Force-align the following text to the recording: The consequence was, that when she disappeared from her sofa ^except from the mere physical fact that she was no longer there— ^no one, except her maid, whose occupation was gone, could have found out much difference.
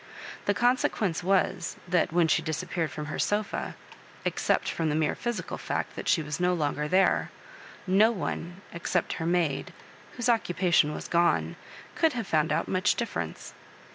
The 0.47 0.55
consequence 0.55 1.21
was, 1.23 1.75
that 1.87 2.11
when 2.11 2.27
she 2.27 2.41
disappeared 2.41 2.89
from 2.89 3.05
her 3.05 3.19
sofa 3.19 3.75
^except 4.25 4.67
from 4.69 4.89
the 4.89 4.95
mere 4.95 5.13
physical 5.13 5.59
fact 5.59 5.95
that 5.95 6.07
she 6.09 6.23
was 6.23 6.39
no 6.39 6.55
longer 6.55 6.87
there— 6.87 7.29
^no 7.87 8.11
one, 8.11 8.61
except 8.73 9.13
her 9.21 9.27
maid, 9.27 9.73
whose 10.13 10.27
occupation 10.27 10.95
was 10.95 11.07
gone, 11.07 11.55
could 11.93 12.13
have 12.13 12.25
found 12.25 12.51
out 12.51 12.67
much 12.67 12.95
difference. 12.95 13.53